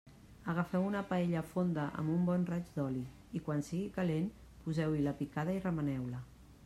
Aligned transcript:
Agafeu 0.51 0.85
una 0.85 1.01
paella 1.09 1.43
fonda 1.49 1.83
amb 2.03 2.13
un 2.13 2.23
bon 2.29 2.47
raig 2.51 2.71
d'oli 2.77 3.03
i, 3.03 3.43
quan 3.49 3.61
sigui 3.71 3.93
calent, 3.99 4.33
poseu-hi 4.65 5.05
la 5.11 5.15
picada 5.21 5.59
i 5.59 5.63
remeneu-la. 5.69 6.25